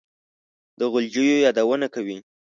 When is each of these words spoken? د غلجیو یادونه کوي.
د 0.79 0.81
غلجیو 0.91 1.43
یادونه 1.45 1.87
کوي. 1.93 2.17